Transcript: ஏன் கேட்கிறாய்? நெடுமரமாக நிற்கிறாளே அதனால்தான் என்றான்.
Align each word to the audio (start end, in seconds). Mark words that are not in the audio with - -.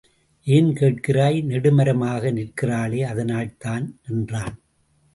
ஏன் 0.47 0.69
கேட்கிறாய்? 0.73 1.37
நெடுமரமாக 1.43 2.31
நிற்கிறாளே 2.31 3.01
அதனால்தான் 3.03 3.99
என்றான். 4.09 4.55